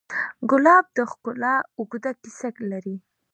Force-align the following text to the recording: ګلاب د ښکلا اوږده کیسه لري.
ګلاب 0.49 0.85
د 0.97 0.97
ښکلا 1.11 1.55
اوږده 1.77 2.11
کیسه 2.21 2.49
لري. 2.71 2.95